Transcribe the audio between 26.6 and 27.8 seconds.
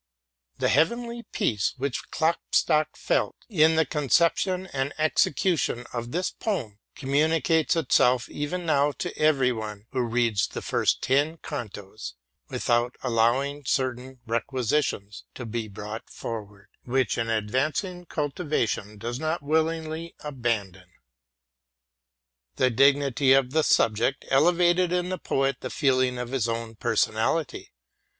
personality.